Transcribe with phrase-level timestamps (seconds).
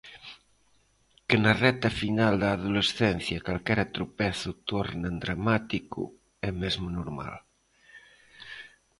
[1.27, 6.01] Que na recta final da adolescencia calquera tropezo torne en dramático
[6.49, 7.37] é mesmo normal.